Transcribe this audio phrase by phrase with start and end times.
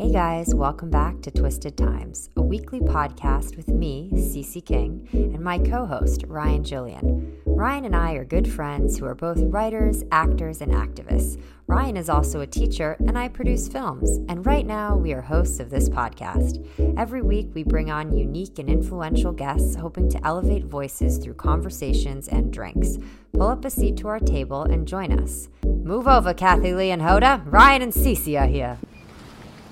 [0.00, 5.40] Hey guys, welcome back to Twisted Times, a weekly podcast with me, Cece King, and
[5.40, 7.36] my co host, Ryan Julian.
[7.44, 11.38] Ryan and I are good friends who are both writers, actors, and activists.
[11.66, 15.60] Ryan is also a teacher, and I produce films, and right now we are hosts
[15.60, 16.66] of this podcast.
[16.98, 22.26] Every week we bring on unique and influential guests, hoping to elevate voices through conversations
[22.26, 22.96] and drinks.
[23.34, 25.50] Pull up a seat to our table and join us.
[25.62, 27.42] Move over, Kathie Lee and Hoda.
[27.44, 28.78] Ryan and Cece are here.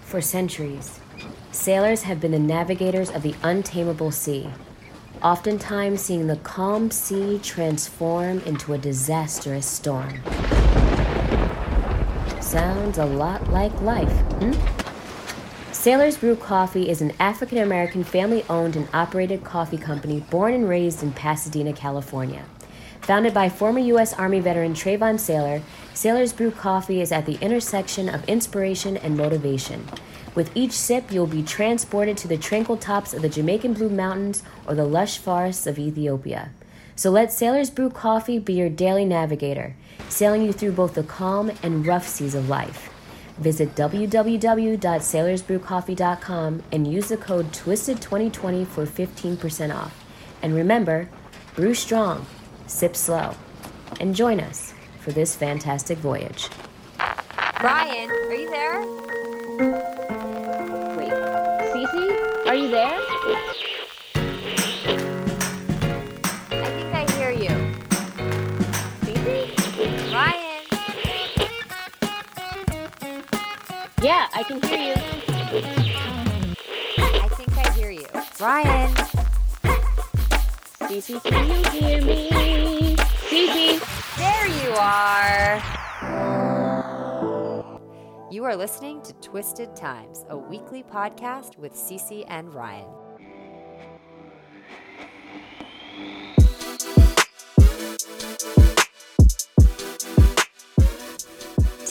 [0.09, 1.01] For centuries,
[1.53, 4.49] sailors have been the navigators of the untamable sea,
[5.23, 10.23] oftentimes seeing the calm sea transform into a disastrous storm.
[12.41, 14.55] Sounds a lot like life, hmm?
[15.73, 20.67] Sailors Brew Coffee is an African American family owned and operated coffee company born and
[20.67, 22.47] raised in Pasadena, California.
[23.09, 24.13] Founded by former U.S.
[24.13, 25.63] Army veteran Trayvon Sailor,
[25.95, 29.89] Sailors Brew Coffee is at the intersection of inspiration and motivation.
[30.35, 34.43] With each sip, you'll be transported to the tranquil tops of the Jamaican Blue Mountains
[34.67, 36.51] or the lush forests of Ethiopia.
[36.97, 39.75] So let Sailors Brew Coffee be your daily navigator,
[40.11, 42.91] sailing you through both the calm and rough seas of life.
[43.39, 50.05] Visit www.sailorsbrewcoffee.com and use the code TWISTED2020 for 15% off.
[50.43, 51.09] And remember,
[51.55, 52.27] brew strong,
[52.69, 53.35] sip slow,
[54.01, 56.49] and join us for this fantastic voyage.
[57.63, 58.81] Ryan, are you there?
[60.97, 61.13] Wait,
[61.73, 62.99] Cece, are you there?
[66.51, 67.49] I think I hear you.
[69.03, 70.13] Cece?
[70.13, 70.65] Ryan!
[74.03, 74.95] Yeah, I can hear you.
[76.99, 78.07] I think I hear you.
[78.41, 79.08] Ryan!
[80.89, 82.97] Cece, can you hear me?
[83.29, 83.79] Cece!
[84.17, 85.61] There you are!
[88.31, 92.89] You are listening to Twisted Times, a weekly podcast with Cece and Ryan.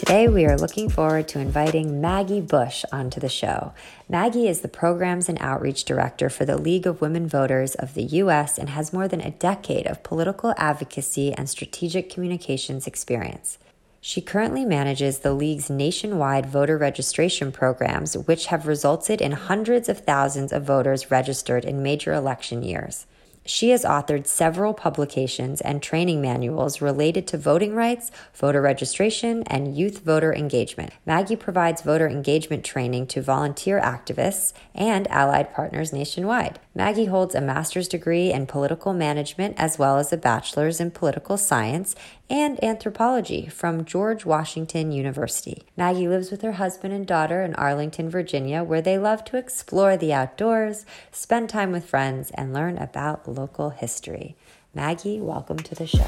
[0.07, 3.73] Today, we are looking forward to inviting Maggie Bush onto the show.
[4.07, 8.03] Maggie is the Programs and Outreach Director for the League of Women Voters of the
[8.03, 8.57] U.S.
[8.57, 13.57] and has more than a decade of political advocacy and strategic communications experience.
[14.00, 20.06] She currently manages the League's nationwide voter registration programs, which have resulted in hundreds of
[20.06, 23.07] thousands of voters registered in major election years.
[23.47, 29.78] She has authored several publications and training manuals related to voting rights, voter registration, and
[29.78, 30.91] youth voter engagement.
[31.06, 36.59] Maggie provides voter engagement training to volunteer activists and allied partners nationwide.
[36.75, 41.38] Maggie holds a master's degree in political management as well as a bachelor's in political
[41.38, 41.96] science
[42.29, 45.63] and anthropology from George Washington University.
[45.77, 49.95] Maggie lives with her husband and daughter in Arlington, Virginia, where they love to explore
[49.95, 54.35] the outdoors, spend time with friends, and learn about local history.
[54.73, 56.07] Maggie, welcome to the show.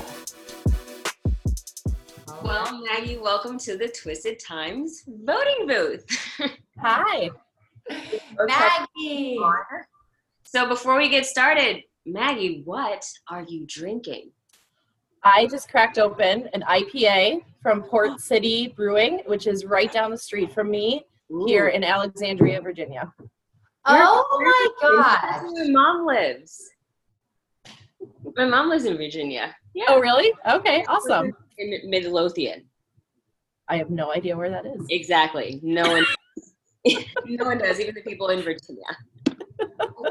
[2.44, 6.06] Well, Maggie, welcome to the Twisted Times voting booth.
[6.80, 7.30] Hi.
[8.38, 9.40] Maggie!
[10.44, 14.32] So before we get started, Maggie, what are you drinking?
[15.24, 20.18] I just cracked open an IPA from Port City Brewing, which is right down the
[20.18, 21.06] street from me
[21.46, 23.12] here in Alexandria, Virginia.
[23.86, 25.54] Oh my That's god!
[25.54, 26.70] where my mom lives.
[28.36, 29.56] My mom lives in Virginia.
[29.56, 29.86] Oh, yeah.
[29.90, 30.34] Oh, really?
[30.50, 31.32] Okay, awesome.
[31.58, 32.66] In Midlothian.
[33.68, 34.86] I have no idea where that is.
[34.90, 35.60] Exactly.
[35.62, 36.06] No one
[37.26, 38.86] no one does, even the people in Virginia.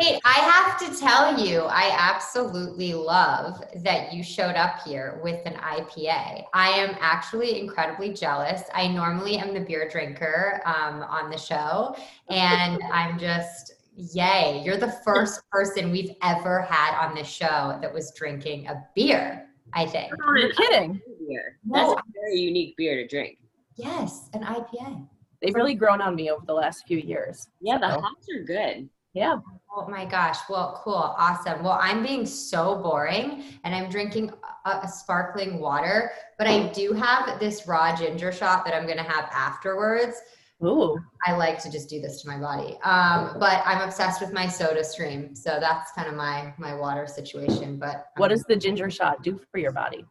[0.00, 5.44] Wait, I have to tell you, I absolutely love that you showed up here with
[5.46, 6.44] an IPA.
[6.52, 8.62] I am actually incredibly jealous.
[8.74, 11.96] I normally am the beer drinker um, on the show,
[12.28, 14.62] and I'm just, yay.
[14.64, 19.48] You're the first person we've ever had on this show that was drinking a beer,
[19.72, 20.12] I think.
[20.36, 21.00] You're kidding.
[21.28, 21.58] Beer.
[21.64, 23.38] That's a very unique beer to drink.
[23.76, 25.08] Yes, an IPA.
[25.40, 27.48] They've really grown on me over the last few years.
[27.60, 28.88] Yeah, the So, hops are good.
[29.18, 29.38] Yeah.
[29.76, 30.38] Oh my gosh.
[30.48, 30.94] Well, cool.
[30.94, 31.64] Awesome.
[31.64, 34.32] Well, I'm being so boring and I'm drinking
[34.64, 38.96] a, a sparkling water, but I do have this raw ginger shot that I'm going
[38.96, 40.16] to have afterwards.
[40.64, 41.00] Ooh.
[41.26, 42.78] I like to just do this to my body.
[42.84, 45.36] Um, but I'm obsessed with my SodaStream.
[45.36, 47.76] So that's kind of my, my water situation.
[47.76, 50.04] But What um, does the ginger shot do for your body?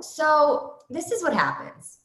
[0.00, 1.98] so this is what happens.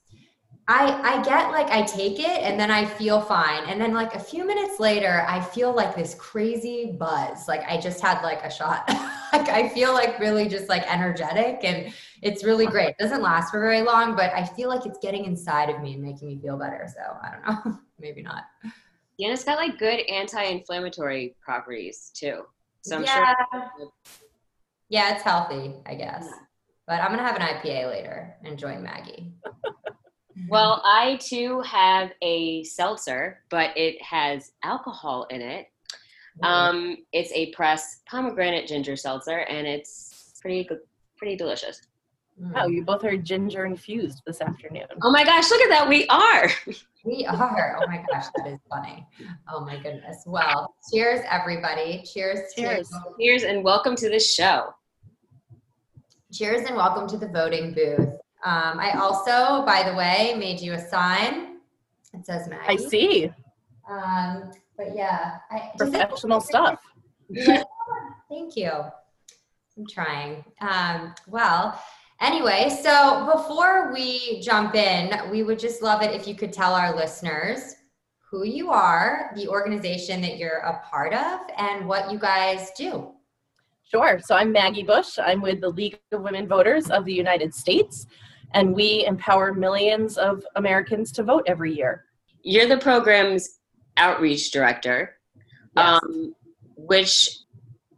[0.70, 3.64] I I get like I take it and then I feel fine.
[3.70, 7.48] And then like a few minutes later, I feel like this crazy buzz.
[7.48, 8.84] Like I just had like a shot.
[9.34, 12.90] like I feel like really just like energetic and it's really great.
[12.90, 15.94] It doesn't last for very long, but I feel like it's getting inside of me
[15.94, 16.86] and making me feel better.
[16.94, 17.80] So I don't know.
[18.00, 18.44] Maybe not.
[19.18, 22.42] Yeah, and it's got like good anti-inflammatory properties too.
[22.82, 23.34] So I'm yeah.
[23.54, 23.92] sure.
[24.90, 26.28] Yeah, it's healthy, I guess.
[26.88, 29.32] But I'm gonna have an IPA later and join Maggie.
[30.50, 35.68] Well, I too have a seltzer, but it has alcohol in it.
[36.44, 40.80] Um, it's a pressed pomegranate ginger seltzer, and it's pretty good,
[41.18, 41.82] pretty delicious.
[42.40, 42.54] Mm.
[42.54, 44.86] Wow, you both are ginger infused this afternoon.
[45.02, 45.90] Oh my gosh, look at that!
[45.90, 46.50] We are.
[47.06, 47.80] We are.
[47.82, 49.08] Oh my gosh, that is funny.
[49.50, 50.24] Oh my goodness.
[50.26, 52.04] Well, cheers, everybody.
[52.04, 52.54] Cheers.
[52.54, 52.90] Cheers.
[52.90, 54.74] To, Cheers and welcome to the show.
[56.34, 58.17] cheers and welcome to the voting booth.
[58.44, 61.58] Um, I also, by the way, made you a sign.
[62.14, 62.68] It says Maggie.
[62.68, 63.32] I see.
[63.90, 66.80] Um, but yeah, I, Professional stuff.
[67.30, 67.64] Yeah,
[68.30, 68.72] Thank you.
[69.78, 70.44] I'm trying.
[70.62, 71.82] Um, well,
[72.22, 76.74] anyway, so before we jump in, we would just love it if you could tell
[76.74, 77.76] our listeners
[78.30, 83.12] who you are, the organization that you're a part of, and what you guys do.
[83.90, 84.20] Sure.
[84.22, 85.18] So I'm Maggie Bush.
[85.18, 88.06] I'm with the League of Women Voters of the United States,
[88.54, 92.04] and we empower millions of Americans to vote every year.
[92.44, 93.60] You're the program's
[93.96, 95.18] outreach director.
[95.78, 96.02] Yes.
[96.04, 96.36] Um,
[96.76, 97.30] which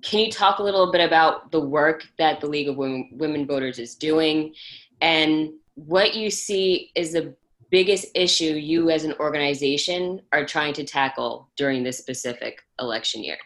[0.04, 3.48] can you talk a little bit about the work that the League of Women, Women
[3.48, 4.54] Voters is doing
[5.02, 7.36] and what you see is the
[7.72, 13.38] biggest issue you as an organization are trying to tackle during this specific election year?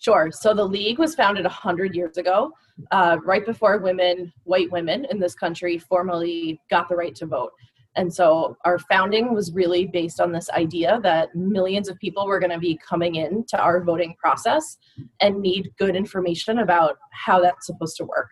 [0.00, 0.30] Sure.
[0.32, 2.52] So the league was founded 100 years ago,
[2.90, 7.52] uh, right before women, white women in this country, formally got the right to vote.
[7.96, 12.40] And so our founding was really based on this idea that millions of people were
[12.40, 14.78] going to be coming in to our voting process
[15.20, 18.30] and need good information about how that's supposed to work.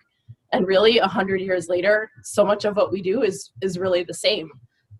[0.52, 4.14] And really, 100 years later, so much of what we do is, is really the
[4.14, 4.50] same.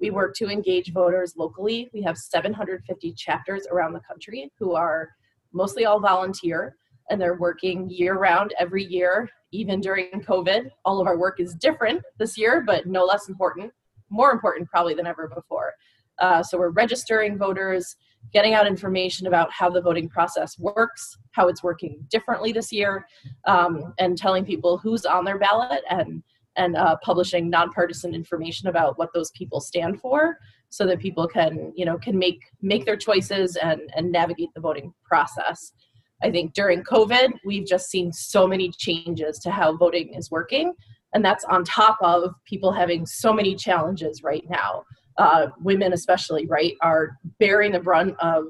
[0.00, 1.88] We work to engage voters locally.
[1.94, 5.08] We have 750 chapters around the country who are
[5.52, 6.76] mostly all volunteer
[7.10, 10.70] and they're working year round every year even during covid.
[10.84, 13.72] All of our work is different this year but no less important
[14.10, 15.74] more important probably than ever before.
[16.18, 17.96] Uh, so we're registering voters
[18.32, 23.06] getting out information about how the voting process works how it's working differently this year
[23.46, 26.22] um, and telling people who's on their ballot and
[26.56, 30.36] and uh, publishing nonpartisan information about what those people stand for
[30.70, 34.60] so that people can you know can make make their choices and and navigate the
[34.60, 35.72] voting process.
[36.22, 40.74] I think during covid we've just seen so many changes to how voting is working
[41.14, 44.84] and that's on top of people having so many challenges right now.
[45.16, 47.10] Uh, women especially right are
[47.40, 48.44] bearing the brunt of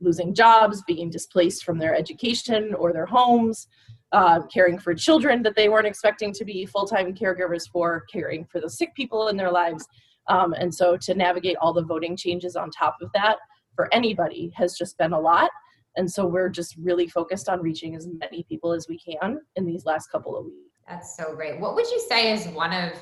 [0.00, 3.66] losing jobs being displaced from their education or their homes
[4.12, 8.60] uh, caring for children that they weren't expecting to be full-time caregivers for caring for
[8.60, 9.84] the sick people in their lives
[10.28, 13.36] um, and so to navigate all the voting changes on top of that
[13.74, 15.50] for anybody has just been a lot.
[15.96, 19.64] And so we're just really focused on reaching as many people as we can in
[19.64, 20.58] these last couple of weeks.
[20.88, 21.60] That's so great.
[21.60, 22.92] What would you say is one of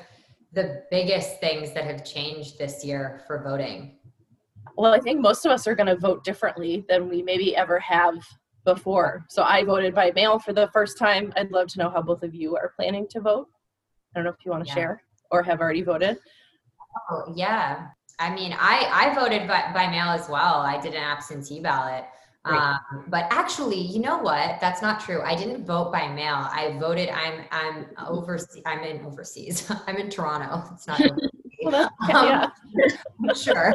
[0.53, 3.97] the biggest things that have changed this year for voting?
[4.77, 7.79] Well, I think most of us are going to vote differently than we maybe ever
[7.79, 8.15] have
[8.63, 9.25] before.
[9.29, 11.33] So I voted by mail for the first time.
[11.35, 13.47] I'd love to know how both of you are planning to vote.
[14.15, 14.75] I don't know if you want to Yeah.
[14.75, 16.19] share or have already voted.
[17.09, 17.87] Oh, yeah.
[18.19, 20.61] I mean, I, I voted by, by mail as well.
[20.61, 22.05] I did an absentee ballot.
[22.45, 22.77] Um,
[23.07, 24.59] but actually, you know what?
[24.59, 25.21] That's not true.
[25.21, 26.35] I didn't vote by mail.
[26.35, 27.07] I voted.
[27.09, 28.61] I'm I'm overseas.
[28.65, 29.71] I'm in overseas.
[29.87, 30.63] I'm in Toronto.
[30.73, 30.99] It's not.
[31.65, 32.51] Well, Um,
[33.35, 33.73] sure.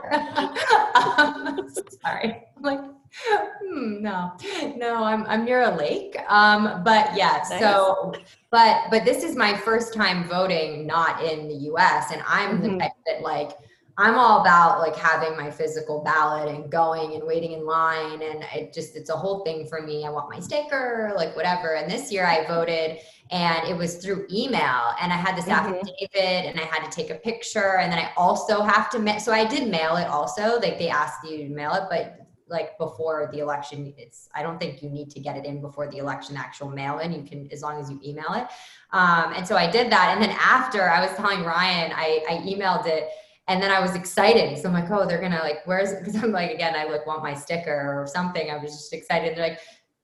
[0.95, 1.67] um,
[2.05, 2.43] sorry.
[2.59, 2.81] I'm like,
[3.17, 4.33] hmm, no,
[4.77, 6.17] no, I'm I'm near a lake.
[6.29, 11.55] Um, but yeah, so but but this is my first time voting not in the
[11.73, 12.81] US and I'm the Mhm.
[12.81, 13.53] type that like
[14.01, 18.45] I'm all about like having my physical ballot and going and waiting in line and
[18.55, 20.07] it just it's a whole thing for me.
[20.07, 21.75] I want my sticker, like whatever.
[21.75, 22.99] And this year I voted
[23.31, 25.81] and it was through email and I had this Mhm.
[25.81, 29.19] affidavit and I had to take a picture and then I also have to ma-
[29.19, 30.61] so I did mail it also.
[30.61, 34.59] Like they asked you to mail it, but like before the election, it's I don't
[34.59, 37.13] think you need to get it in before the election, actual mail in.
[37.13, 38.47] You can as long as you email it.
[38.93, 40.11] Um, and so I did that.
[40.15, 43.09] And then after I was telling Ryan, I, I emailed it
[43.49, 44.59] and then I was excited.
[44.59, 47.23] So I'm like, oh, they're gonna like, where's because I'm like, again, I like want
[47.23, 48.51] my sticker or something.
[48.51, 49.37] I was just excited.
[49.37, 49.61] They're like,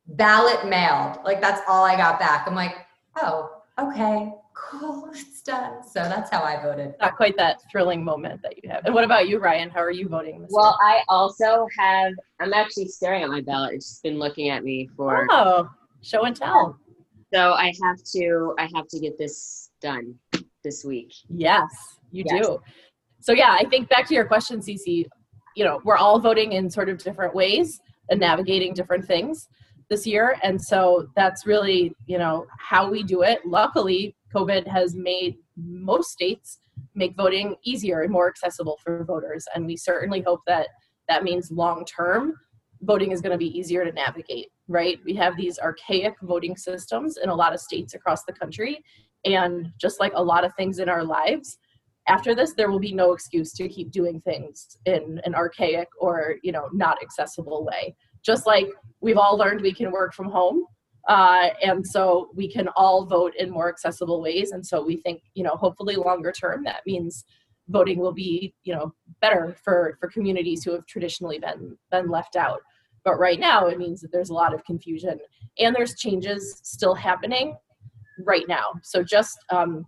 [0.06, 1.18] ballot mailed.
[1.24, 2.46] Like that's all I got back.
[2.46, 2.74] I'm like,
[3.16, 5.82] oh, okay, cool, it's done.
[5.82, 6.94] So that's how I voted.
[7.00, 8.84] Not quite that thrilling moment that you have.
[8.84, 9.70] And what about you, Ryan?
[9.70, 13.74] How are you voting this Well, I also have, I'm actually staring at my ballot.
[13.74, 15.26] It's just been looking at me for.
[15.30, 15.68] Oh,
[16.02, 16.78] show and tell.
[17.32, 20.14] so I have to, I have to get this done
[20.62, 21.12] this week.
[21.28, 21.68] Yes,
[22.10, 22.46] you Yes.
[22.46, 22.60] do.
[23.20, 25.06] So yeah, I think back to your question, Cece.
[25.56, 27.80] you know, we're all voting in sort of different ways
[28.10, 29.48] and navigating different things
[29.88, 30.36] this year.
[30.42, 33.40] And so that's really, you know, how we do it.
[33.46, 36.60] Luckily, COVID has made most states
[36.94, 39.46] make voting easier and more accessible for voters.
[39.54, 40.68] And we certainly hope that
[41.08, 42.34] that means long term
[42.82, 44.98] voting is going to be easier to navigate, right?
[45.04, 48.84] We have these archaic voting systems in a lot of states across the country.
[49.24, 51.58] And just like a lot of things in our lives,
[52.08, 56.36] after this there will be no excuse to keep doing things in an archaic or
[56.42, 58.68] you know not accessible way just like
[59.00, 60.64] we've all learned we can work from home
[61.08, 65.22] uh, and so we can all vote in more accessible ways and so we think
[65.34, 67.24] you know hopefully longer term that means
[67.68, 72.36] voting will be you know better for for communities who have traditionally been been left
[72.36, 72.60] out
[73.04, 75.18] but right now it means that there's a lot of confusion
[75.58, 77.56] and there's changes still happening
[78.20, 79.86] right now so just um,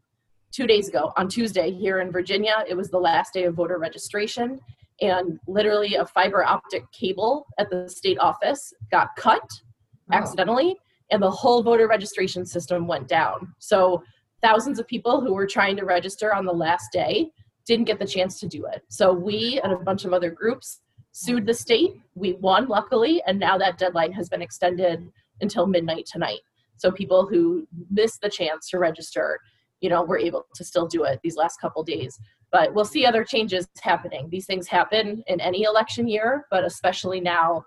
[0.56, 2.64] two days ago on Tuesday here in Virginia.
[2.66, 4.58] It was the last day of voter registration,
[5.02, 10.16] and literally a fiber optic cable at the state office got cut oh.
[10.16, 10.76] accidentally,
[11.10, 13.54] and the whole voter registration system went down.
[13.58, 14.02] So
[14.42, 17.30] thousands of people who were trying to register on the last day
[17.66, 18.82] didn't get the chance to do it.
[18.88, 20.80] So we and a bunch of other groups
[21.12, 21.94] sued the state.
[22.14, 25.10] We won, luckily, and now that deadline has been extended
[25.40, 26.40] until midnight tonight.
[26.76, 29.40] So people who missed the chance to register
[29.80, 32.18] you know we're able to still do it these last couple days
[32.50, 37.20] but we'll see other changes happening these things happen in any election year but especially
[37.20, 37.64] now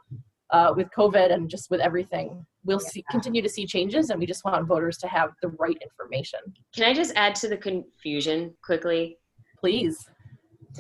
[0.52, 4.26] uh, with covid and just with everything we'll see, continue to see changes and we
[4.26, 6.40] just want voters to have the right information.
[6.74, 9.18] Can i just add to the confusion quickly?
[9.60, 9.98] Please.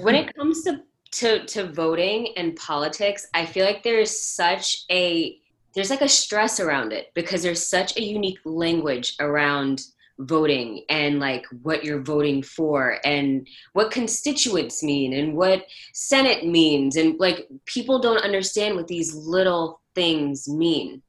[0.02, 0.82] When it comes to
[1.12, 5.38] to to voting and politics i feel like there's such a
[5.74, 9.82] there's like a stress around it because there's such a unique language around
[10.20, 16.98] voting and like what you're voting for and what constituents mean and what senate means
[16.98, 21.02] and like people don't understand what these little things mean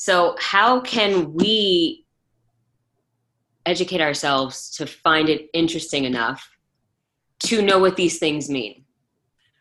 [0.00, 2.06] so how can we
[3.66, 6.48] educate ourselves to find it interesting enough
[7.40, 8.84] to know what these things mean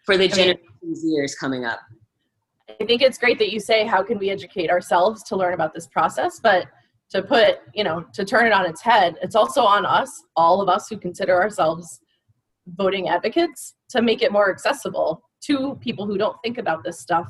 [0.06, 1.79] for the generations years coming up?
[2.79, 5.74] I think it's great that you say how can we educate ourselves to learn about
[5.74, 6.39] this process?
[6.39, 6.67] But
[7.10, 10.62] to put, you know, to turn it on its head, it's also on us, all
[10.62, 12.00] of us who consider ourselves
[12.75, 17.27] voting advocates, to make it more accessible to people who don't think about this stuff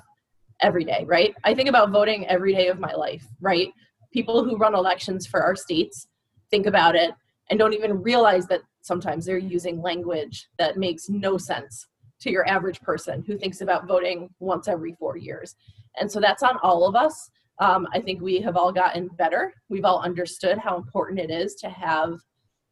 [0.62, 1.36] every day, right?
[1.44, 3.72] I think about voting every day of my life, right?
[4.12, 6.08] People who run elections for our states
[6.50, 7.14] think about it
[7.50, 11.88] and don't even realize that sometimes they're using language that makes no sense
[12.20, 15.56] to your average person who thinks about voting once every four years.
[16.00, 17.30] And so that's on all of us.
[17.60, 19.54] Um, I think we have all gotten better.
[19.70, 22.20] We've all understood how important it is to have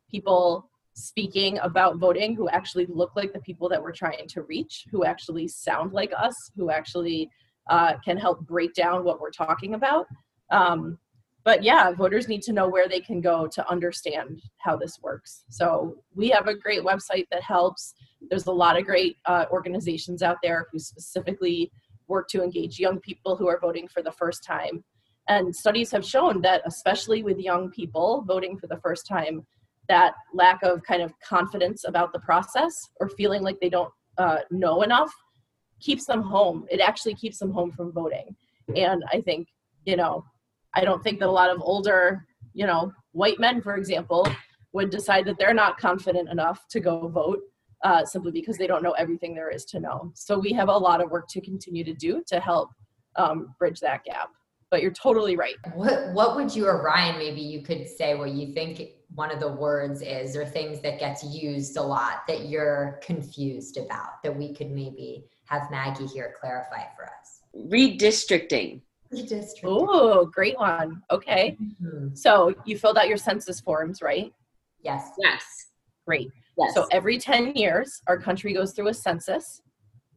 [0.10, 4.86] people speaking about voting who actually look like the people that we're trying to reach,
[4.92, 7.30] who actually sound like us, who actually
[7.70, 10.08] uh, can help break down what we're talking about.
[10.52, 10.98] Um,
[11.44, 15.44] but yeah, voters need to know where they can go to understand how this works.
[15.50, 17.94] So we have a great website that helps.
[18.30, 21.72] There's a lot of great uh, organizations out there who specifically
[22.08, 24.84] work to engage young people who are voting for the first time.
[25.28, 29.46] And studies have shown that, especially with young people voting for the first time,
[29.88, 34.38] that lack of kind of confidence about the process or feeling like they don't uh,
[34.50, 35.14] know enough
[35.80, 36.66] keeps them home.
[36.70, 38.36] It actually keeps them home from voting.
[38.76, 39.48] And I think,
[39.86, 40.26] you know,
[40.74, 44.28] I don't think that a lot of older, you know, white men, for example,
[44.74, 47.40] would decide that they're not confident enough to go vote
[47.84, 50.12] uh, simply because they don't know everything there is to know.
[50.16, 52.70] So we have a lot of work to continue to do to help
[53.16, 54.30] um, bridge that gap.
[54.72, 55.56] But you're totally right.
[55.76, 58.82] What What would you or Ryan maybe you could say what you think
[59.14, 63.78] one of the words is, or things that gets used a lot that you're confused
[63.78, 67.42] about that we could maybe have Maggie here clarify for us.
[67.56, 68.82] Redistricting.
[69.14, 69.64] Redistricting.
[69.64, 71.02] Oh, great one.
[71.12, 71.58] Okay.
[71.62, 72.16] Mm-hmm.
[72.16, 74.34] So you filled out your census forms, right?
[74.82, 75.10] Yes.
[75.20, 75.44] Yes.
[76.06, 76.30] Great.
[76.58, 76.74] Yes.
[76.74, 79.62] So every 10 years, our country goes through a census.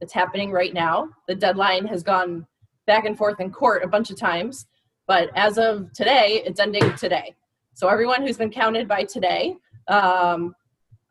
[0.00, 1.08] It's happening right now.
[1.26, 2.46] The deadline has gone
[2.86, 4.66] back and forth in court a bunch of times,
[5.06, 7.34] but as of today, it's ending today.
[7.74, 9.56] So everyone who's been counted by today,
[9.88, 10.54] um,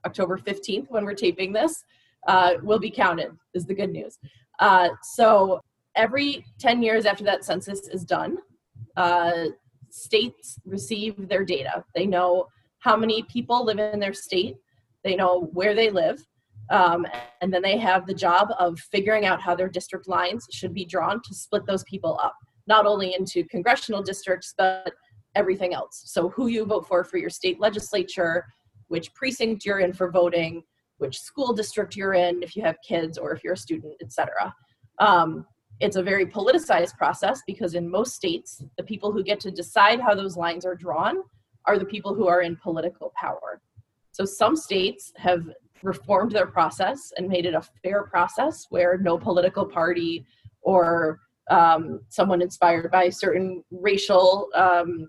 [0.06, 1.84] October 15th, when we're taping this,
[2.28, 4.18] uh, will be counted, is the good news.
[4.60, 5.62] Uh, so
[5.96, 8.38] every 10 years after that census is done,
[8.96, 9.46] uh,
[9.90, 11.84] states receive their data.
[11.96, 12.48] They know
[12.80, 14.58] how many people live in their state
[15.08, 16.22] they know where they live,
[16.70, 17.08] um,
[17.42, 20.84] and then they have the job of figuring out how their district lines should be
[20.84, 22.36] drawn to split those people up,
[22.68, 24.92] not only into congressional districts, but
[25.36, 26.04] everything else.
[26.08, 28.46] So, who you vote for for your state legislature,
[28.90, 30.64] which precinct you're in for voting,
[30.98, 34.54] which school district you're in, if you have kids or if you're a student, etc.
[35.00, 35.46] Um,
[35.80, 40.00] it's a very politicized process because in most states, the people who get to decide
[40.00, 41.18] how those lines are drawn
[41.66, 43.62] are the people who are in political power.
[44.12, 45.48] So some states have
[45.84, 50.26] reformed their process and made it a fair process where no political party
[50.62, 51.20] or
[51.52, 55.08] um, someone inspired by certain racial um,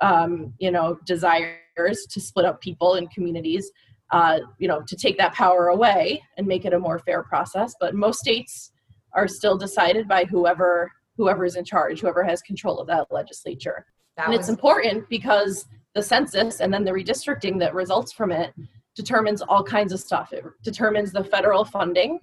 [0.00, 3.70] um, you know desires to split up people and communities
[4.12, 7.74] uh, you know to take that power away and make it a more fair process
[7.80, 8.72] but most states
[9.12, 13.84] are still decided by whoever whoever is in charge whoever has control of that legislature
[14.16, 18.30] that and was- it's important because the census and then the redistricting that results from
[18.30, 18.52] it
[18.94, 22.18] determines all kinds of stuff it determines the federal funding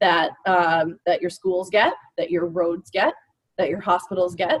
[0.00, 3.14] that um, that your schools get, that your roads get,
[3.56, 4.60] that your hospitals get.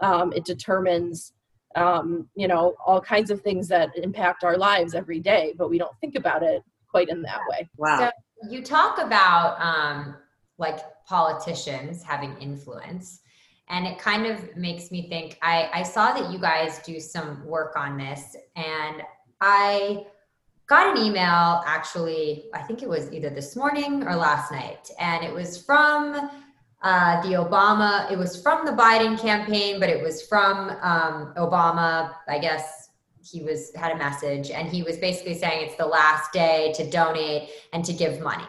[0.00, 1.32] Um, it determines
[1.76, 5.78] um, you know all kinds of things that impact our lives every day, but we
[5.78, 7.68] don't think about it quite in that way.
[7.76, 7.98] Wow.
[7.98, 10.16] So you talk about um,
[10.58, 13.20] like politicians having influence.
[13.70, 15.38] And it kind of makes me think.
[15.42, 19.02] I, I saw that you guys do some work on this, and
[19.42, 20.06] I
[20.68, 25.24] got an email actually, I think it was either this morning or last night, and
[25.24, 26.30] it was from
[26.82, 32.14] uh, the Obama, it was from the Biden campaign, but it was from um, Obama.
[32.28, 32.90] I guess
[33.22, 36.88] he was had a message, and he was basically saying it's the last day to
[36.88, 38.46] donate and to give money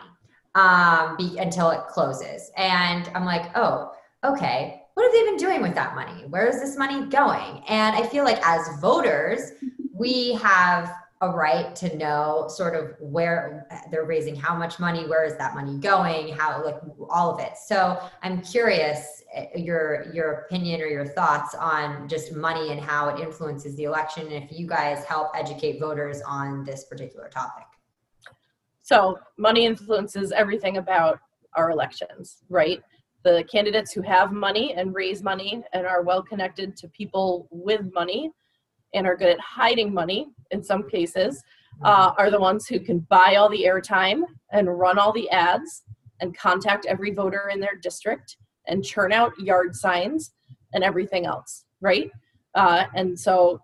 [0.55, 2.51] um, be, until it closes.
[2.55, 3.93] And I'm like, oh,
[4.23, 4.83] okay.
[4.93, 6.25] What have they been doing with that money?
[6.27, 7.63] Where is this money going?
[7.69, 9.53] And I feel like as voters,
[9.93, 15.25] we have a right to know sort of where they're raising how much money where
[15.25, 17.57] is that money going how like all of it.
[17.57, 23.09] So i'm curious eh, your your opinion or your thoughts on just money and how
[23.09, 27.65] it influences the election and if you guys help educate voters on this particular topic.
[28.81, 31.19] So money influences everything about
[31.55, 32.81] our elections right?
[33.25, 37.91] The candidates who have money and raise money and are well connected to people with
[37.93, 38.31] money
[38.93, 41.43] and are good at hiding money in some cases
[41.83, 45.83] uh, are the ones who can buy all the airtime and run all the ads
[46.19, 50.33] and contact every voter in their district and churn out yard signs
[50.73, 52.11] and everything else, right?
[52.55, 53.61] Uh, and so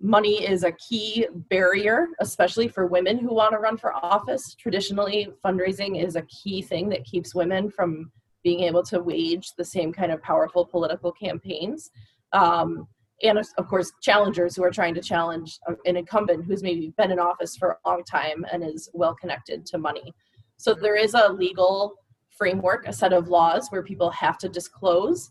[0.00, 4.54] money is a key barrier, especially for women who want to run for office.
[4.58, 8.10] Traditionally, fundraising is a key thing that keeps women from
[8.42, 11.90] being able to wage the same kind of powerful political campaigns.
[12.32, 12.86] Um,
[13.22, 17.18] and of course challengers who are trying to challenge an incumbent who's maybe been in
[17.18, 20.12] office for a long time and is well connected to money.
[20.56, 21.94] So there is a legal
[22.36, 25.30] framework a set of laws where people have to disclose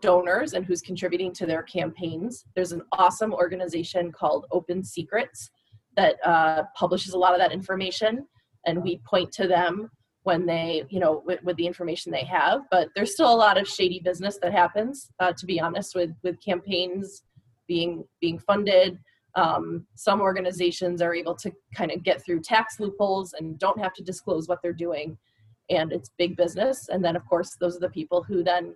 [0.00, 2.44] donors and who's contributing to their campaigns.
[2.54, 5.50] There's an awesome organization called OpenSecrets
[5.96, 8.26] that uh, publishes a lot of that information
[8.66, 9.90] and we point to them
[10.24, 13.58] when they you know with, with, the information they have but there's still a lot
[13.58, 17.22] of shady business that happens uh, to be honest with with campaigns
[17.70, 18.98] being being funded.
[19.36, 23.94] Um, some organizations are able to kind of get through tax loopholes and don't have
[23.94, 25.16] to disclose what they're doing
[25.70, 28.74] and it's big business and then of course those are the people who then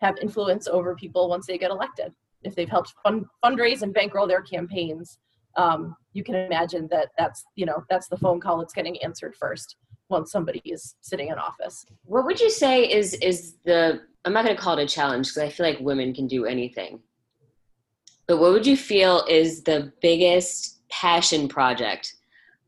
[0.00, 2.12] have influence over people once they get elected.
[2.42, 5.18] If they've helped fund, fundraise and bankroll their campaigns
[5.56, 9.34] um, you can imagine that that's you know that's the phone call that's getting answered
[9.38, 9.76] first
[10.12, 11.84] once somebody is sitting in office.
[12.04, 15.28] What would you say is is the I'm not going to call it a challenge
[15.28, 17.00] because I feel like women can do anything.
[18.28, 22.14] But what would you feel is the biggest passion project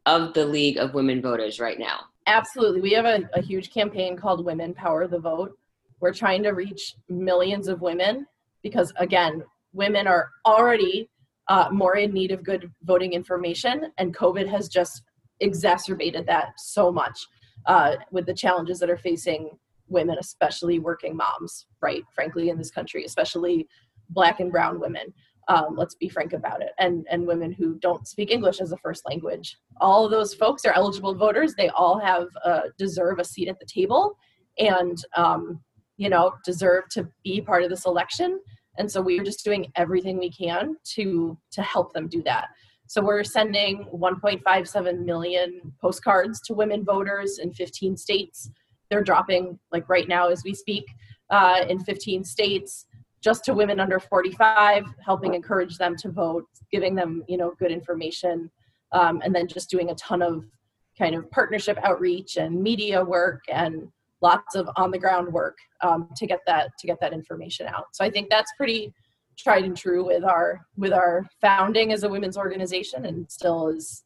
[0.07, 2.01] of the League of Women Voters right now?
[2.27, 2.81] Absolutely.
[2.81, 5.57] We have a, a huge campaign called Women Power the Vote.
[6.01, 8.27] We're trying to reach millions of women
[8.63, 11.09] because, again, women are already
[11.49, 15.03] uh, more in need of good voting information, and COVID has just
[15.41, 17.27] exacerbated that so much
[17.67, 19.51] uh, with the challenges that are facing
[19.89, 22.03] women, especially working moms, right?
[22.15, 23.67] Frankly, in this country, especially
[24.11, 25.13] black and brown women.
[25.49, 26.71] Um, let's be frank about it.
[26.79, 29.59] And and women who don't speak English as a first language.
[29.81, 31.55] All of those folks are eligible voters.
[31.55, 34.17] They all have uh, deserve a seat at the table,
[34.59, 35.61] and um,
[35.99, 38.41] you know deserve to be part of this election.
[38.79, 42.49] And so we are just doing everything we can to to help them do that.
[42.87, 48.51] So we're sending 1.57 million postcards to women voters in 15 states.
[48.91, 50.85] They're dropping, like right now as we speak,
[51.31, 52.87] uh, in 15 states,
[53.23, 57.73] just to women under 45, helping encourage them to vote, giving them, you know, good
[57.73, 58.51] information,
[58.93, 60.45] um, and then just doing a ton of
[60.99, 63.89] kind of partnership outreach and media work and
[64.21, 67.87] lots of on the ground work um, to get that to get that information out.
[67.93, 68.93] So I think that's pretty
[69.37, 74.05] tried and true with our with our founding as a women's organization and still is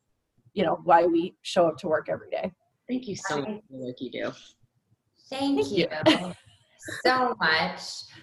[0.54, 2.52] you know why we show up to work every day
[2.88, 4.32] Thank you so much for the work you do.
[5.28, 5.86] Thank, Thank you.
[6.06, 6.32] you.
[7.04, 7.80] so much.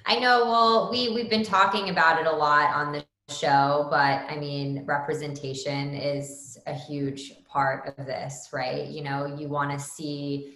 [0.08, 4.26] I know well we we've been talking about it a lot on the show, but
[4.28, 8.88] I mean representation is a huge part of this, right?
[8.88, 10.56] You know, you want to see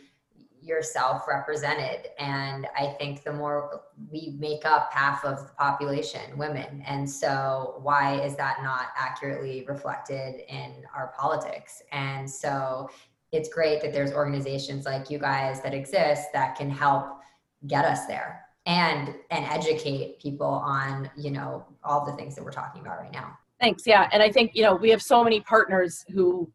[0.61, 2.07] yourself represented.
[2.17, 6.83] And i think the more we make up half of the population women.
[6.85, 11.81] And so why is that not accurately reflected in our politics?
[11.91, 12.89] And so
[13.31, 17.19] it's great that there's organizations like you guys that exist that can help
[17.67, 22.51] get us there and and educate people on you know all the things that we're
[22.51, 23.37] talking about right now.
[23.59, 23.83] Thanks.
[23.85, 24.09] Yeah.
[24.11, 26.51] And i think you know we have so many partners who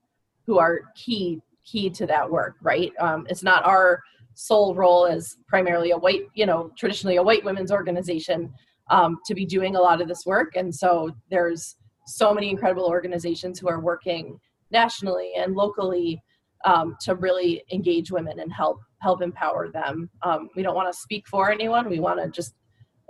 [0.47, 2.93] who are key key to that work right?
[3.01, 4.03] Um, it's not our
[4.35, 8.53] sole role as primarily a white you know traditionally a white women's organization
[8.91, 10.57] um, to be doing a lot of this work.
[10.57, 14.39] And so there's so many incredible organizations who are working
[14.71, 16.23] nationally and locally
[16.65, 20.09] um, to really engage women and help help empower them.
[20.23, 21.89] Um, we don't want to speak for anyone.
[21.89, 22.55] We want to just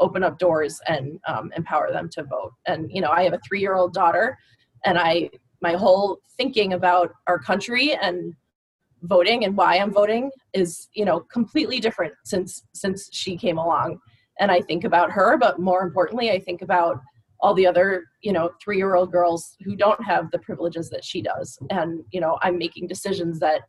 [0.01, 2.53] open up doors and um, empower them to vote.
[2.67, 4.37] And you know i have a three year old daughter
[4.85, 8.35] and i my whole thinking about our country and
[9.05, 13.99] voting and why I'm voting is, you know, completely different since since she came along.
[14.41, 17.01] And I think about her, but more importantly, I think about
[17.41, 21.59] all the other, you know, 3-year-old girls who don't have the privileges that she does.
[21.71, 23.61] And, you know, I'm making decisions that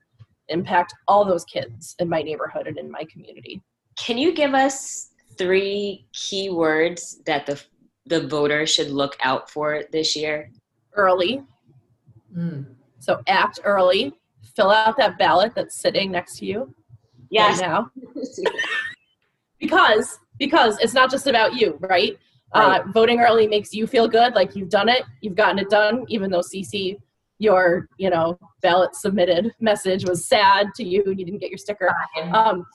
[0.47, 3.61] impact all those kids in my neighborhood and in my community.
[3.97, 7.61] Can you give us three key words that the
[8.07, 10.51] the voter should look out for this year?
[10.93, 11.41] Early.
[12.35, 12.65] Mm.
[12.99, 14.13] So act early.
[14.55, 16.73] Fill out that ballot that's sitting next to you
[17.29, 17.59] Yes.
[17.59, 17.91] right now.
[19.59, 22.17] because because it's not just about you right,
[22.53, 22.81] Right.
[22.81, 26.05] Uh, voting early makes you feel good like you've done it you've gotten it done
[26.07, 26.97] even though Cece
[27.39, 31.57] your you know ballot submitted message was sad to you and you didn't get your
[31.57, 31.93] sticker
[32.33, 32.65] um,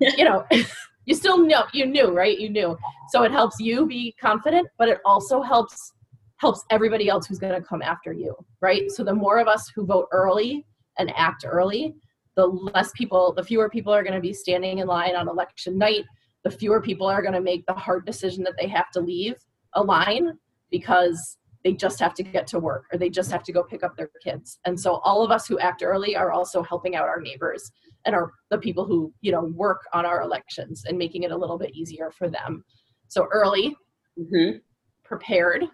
[0.00, 0.44] you know
[1.04, 2.76] you still know you knew right you knew
[3.10, 5.92] so it helps you be confident but it also helps
[6.36, 9.70] helps everybody else who's going to come after you right so the more of us
[9.74, 10.64] who vote early
[10.98, 11.94] and act early
[12.36, 15.76] the less people the fewer people are going to be standing in line on election
[15.78, 16.04] night
[16.44, 19.34] the fewer people are going to make the hard decision that they have to leave
[19.74, 20.38] a line
[20.70, 23.82] because they just have to get to work or they just have to go pick
[23.82, 27.08] up their kids and so all of us who act early are also helping out
[27.08, 27.70] our neighbors
[28.04, 31.36] and are the people who you know work on our elections and making it a
[31.36, 32.64] little bit easier for them
[33.08, 33.76] so early
[34.18, 34.60] Mhm.
[35.04, 35.64] prepared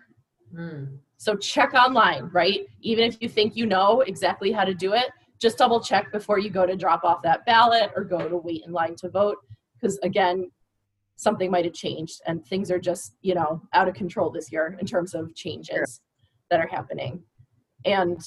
[0.54, 0.98] Mm.
[1.24, 2.66] So check online right?
[2.82, 5.08] Even if you think you know exactly how to do it
[5.40, 8.62] just double check before you go to drop off that ballot or go to wait
[8.66, 9.38] in line to vote.
[9.74, 10.50] Because again
[11.16, 14.76] something might have changed and things are just you know out of control this year
[14.80, 16.00] in terms of changes
[16.50, 17.22] that are happening.
[17.84, 18.18] And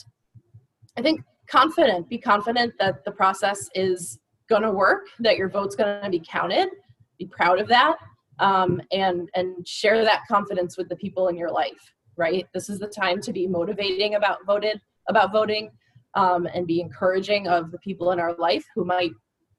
[0.98, 5.76] i think confident be confident that the process is going to work that your vote's
[5.76, 6.70] going to be counted
[7.18, 7.98] be proud of that
[8.40, 12.80] um, and and share that confidence with the people in your life right this is
[12.80, 15.72] the time to be motivating about voted about voting
[16.16, 19.12] um, and be encouraging of the people in our life who might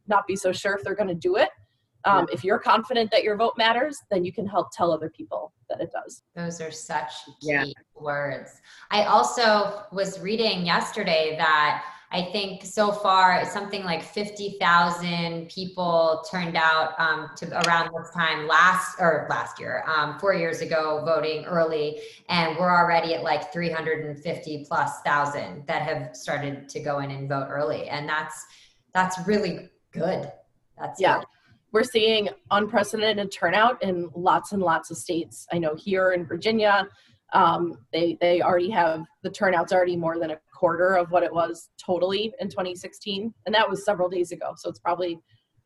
[0.06, 1.50] not be so sure if they're going to do it
[2.04, 5.52] um, if you're confident that your vote matters then you can help tell other people
[5.68, 7.64] that it does Those are such key Yeah.
[7.94, 8.60] words.
[8.90, 16.56] I also was reading yesterday that I think so far something like 50,000 people turned
[16.56, 21.44] out um, to around this time last or last year, um, four years ago, voting
[21.44, 22.00] early.
[22.30, 27.28] And we're already at like 350 plus thousand that have started to go in and
[27.28, 27.88] vote early.
[27.88, 28.46] And that's,
[28.94, 30.32] that's really good.
[30.78, 31.18] That's Yeah.
[31.18, 31.26] good.
[31.72, 35.46] we're seeing unprecedented turnout in lots and lots of states.
[35.52, 36.88] I know here in Virginia,
[37.32, 41.32] um, they they already have the turnout's already more than a quarter of what it
[41.32, 44.54] was totally in 2016, and that was several days ago.
[44.56, 45.18] So it's probably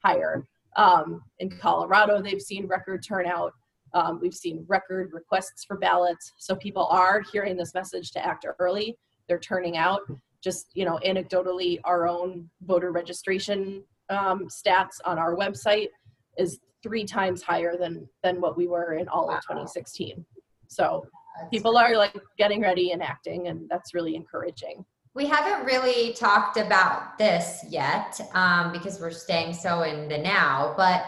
[0.04, 0.44] higher.
[0.76, 3.52] Um, in Colorado, they've seen record turnout.
[3.94, 6.32] Um, we've seen record requests for ballots.
[6.38, 8.96] So people are hearing this message to act early.
[9.28, 10.00] They're turning out.
[10.42, 15.88] Just you know, anecdotally, our own voter registration um, stats on our website
[16.36, 20.24] is three times higher than than what we were in all of 2016.
[20.66, 21.04] So
[21.50, 24.84] people are like getting ready and acting, and that's really encouraging.
[25.14, 30.74] We haven't really talked about this yet um, because we're staying so in the now,
[30.76, 31.04] but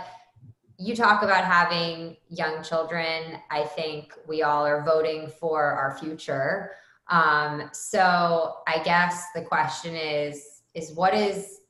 [0.78, 3.38] you talk about having young children.
[3.50, 6.72] I think we all are voting for our future.
[7.08, 11.60] Um, so I guess the question is, is what is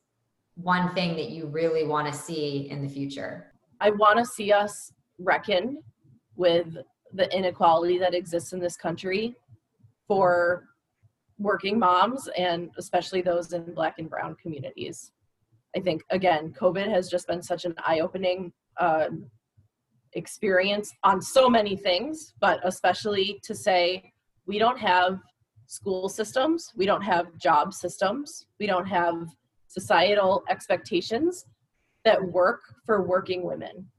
[0.55, 3.53] one thing that you really want to see in the future?
[3.79, 5.83] I want to see us reckon
[6.35, 6.77] with
[7.13, 9.35] the inequality that exists in this country
[10.07, 10.65] for
[11.37, 15.11] working moms and especially those in black and brown communities.
[15.75, 19.07] I think again, COVID has just been such an eye-opening uh,
[20.13, 24.11] experience on so many things, but especially to say
[24.47, 25.19] we don't have
[25.67, 29.27] school systems, we don't have job systems, we don't have
[29.67, 31.45] societal expectations
[32.05, 33.89] that work for working women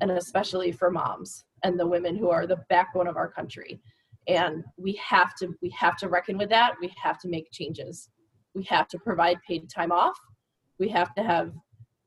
[0.00, 3.80] and especially for moms and the women who are the backbone of our country.
[4.28, 6.74] And we have to we have to reckon with that.
[6.80, 8.08] We have to make changes.
[8.54, 10.18] We have to provide paid time off.
[10.78, 11.52] We have to have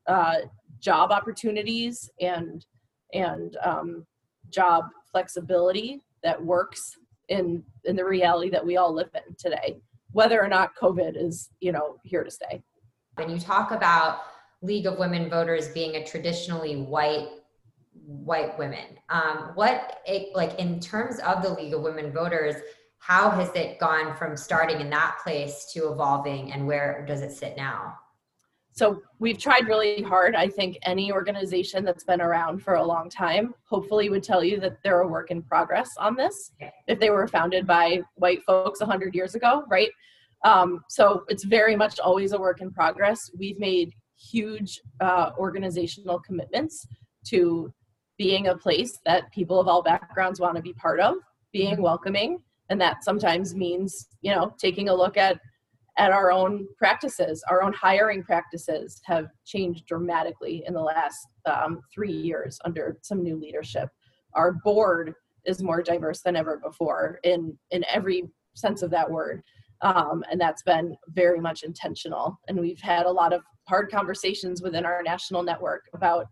[0.06, 0.36] uh,
[0.80, 2.64] job opportunities and
[3.12, 4.06] and um,
[4.50, 6.92] job flexibility that works
[7.28, 9.76] in in the reality that we all live in today
[10.12, 12.62] whether or not covid is you know here to stay.
[13.16, 14.20] When you talk about
[14.62, 17.28] league of women voters being a traditionally white
[18.04, 22.56] white women um, what it, like in terms of the league of women voters
[22.98, 27.32] how has it gone from starting in that place to evolving and where does it
[27.32, 27.96] sit now
[28.76, 30.34] so we've tried really hard.
[30.34, 34.60] I think any organization that's been around for a long time hopefully would tell you
[34.60, 36.52] that they're a work in progress on this
[36.86, 39.88] if they were founded by white folks 100 years ago, right?
[40.44, 43.30] Um, so it's very much always a work in progress.
[43.38, 46.86] We've made huge uh, organizational commitments
[47.28, 47.72] to
[48.18, 51.16] being a place that people of all backgrounds want to be part of,
[51.52, 55.38] being welcoming, and that sometimes means, you know, taking a look at
[55.98, 57.42] at our own practices.
[57.48, 63.22] Our own hiring practices have changed dramatically in the last um, three years under some
[63.22, 63.88] new leadership.
[64.34, 65.14] Our board
[65.46, 68.24] is more diverse than ever before in in every
[68.54, 69.42] sense of that word,
[69.82, 72.38] um, and that's been very much intentional.
[72.48, 76.26] And we've had a lot of hard conversations within our national network about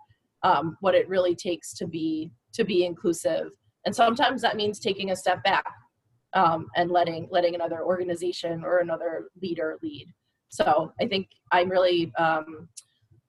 [0.44, 3.50] um, what it really takes to be to be inclusive.
[3.84, 5.66] And sometimes that means taking a step back
[6.34, 10.06] um, and letting letting another organization or another leader lead.
[10.48, 12.68] So I think I'm really um,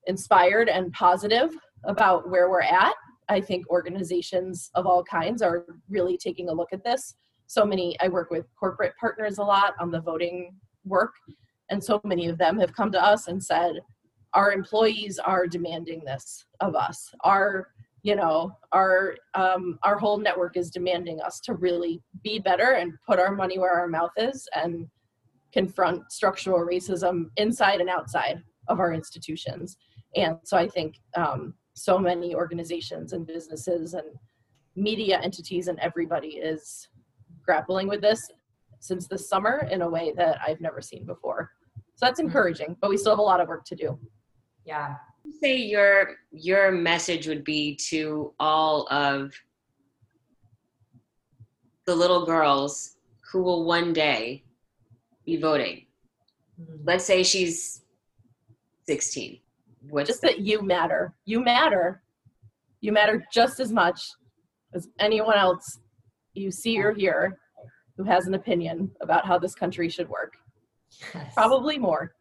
[0.05, 2.93] inspired and positive about where we're at.
[3.29, 7.15] I think organizations of all kinds are really taking a look at this.
[7.47, 11.13] So many, I work with corporate partners a lot on the voting work,
[11.69, 13.79] and so many of them have come to us and said,
[14.35, 17.11] Our employees are demanding this of us.
[17.21, 17.67] Our
[18.05, 22.93] you know our um, our whole network is demanding us to really be better and
[23.05, 24.87] put our money where our mouth is and
[25.51, 29.77] confront structural racism inside and outside of our institutions
[30.15, 34.07] and so i think um, so many organizations and businesses and
[34.75, 36.87] media entities and everybody is
[37.43, 38.29] grappling with this
[38.81, 41.49] since this summer in a way that i've never seen before
[41.95, 42.27] so that's mm-hmm.
[42.27, 43.97] encouraging but we still have a lot of work to do
[44.65, 44.95] yeah
[45.41, 49.33] say your your message would be to all of
[51.85, 52.95] the little girls
[53.31, 54.43] who will one day
[55.25, 55.85] be voting?
[56.61, 56.83] Mm-hmm.
[56.85, 57.81] Let's say she's
[58.87, 59.39] 16.
[59.89, 61.13] What's just that you matter.
[61.25, 62.01] You matter.
[62.81, 64.01] You matter just as much
[64.73, 65.79] as anyone else
[66.33, 67.39] you see or hear
[67.97, 70.33] who has an opinion about how this country should work.
[71.13, 71.33] Yes.
[71.33, 72.15] Probably more.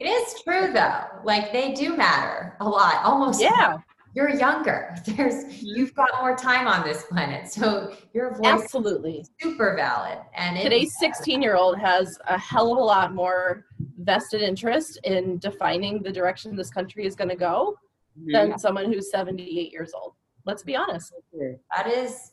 [0.00, 1.04] It is true though.
[1.24, 3.04] Like they do matter a lot.
[3.04, 3.78] Almost Yeah.
[4.14, 4.96] You're younger.
[5.06, 7.52] There's you've got more time on this planet.
[7.52, 10.18] So your voice Absolutely super valid.
[10.34, 13.66] And today's 16 year old has a hell of a lot more
[13.98, 17.76] vested interest in defining the direction this country is going to go
[18.18, 18.32] mm-hmm.
[18.32, 20.14] than someone who's 78 years old.
[20.46, 21.12] Let's be honest.
[21.76, 22.32] That is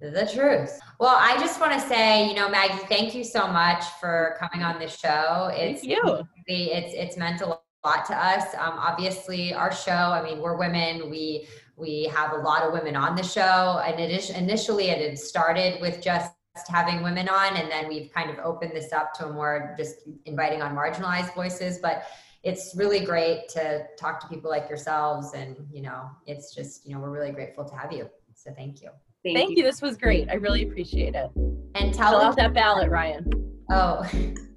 [0.00, 0.78] the truth.
[1.00, 4.64] Well, I just want to say, you know, Maggie, thank you so much for coming
[4.64, 5.50] on the show.
[5.52, 6.26] It's thank you.
[6.46, 8.54] It's it's meant a lot to us.
[8.54, 9.92] Um, obviously, our show.
[9.92, 11.10] I mean, we're women.
[11.10, 13.82] We we have a lot of women on the show.
[13.84, 16.32] And it initially, it had started with just
[16.68, 20.08] having women on, and then we've kind of opened this up to a more just
[20.24, 21.78] inviting on marginalized voices.
[21.78, 22.04] But
[22.42, 26.94] it's really great to talk to people like yourselves, and you know, it's just you
[26.94, 28.08] know, we're really grateful to have you.
[28.34, 28.90] So thank you.
[29.26, 29.56] Thank, Thank you.
[29.56, 29.62] you.
[29.64, 30.28] This was great.
[30.30, 31.30] I really appreciate it.
[31.74, 33.28] And tell Fill out that ballot, Ryan.
[33.72, 34.08] Oh,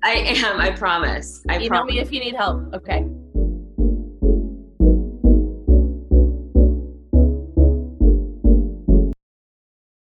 [0.04, 0.60] I am.
[0.60, 1.44] I promise.
[1.50, 1.96] I Email promise.
[1.96, 2.72] me if you need help.
[2.76, 3.04] Okay.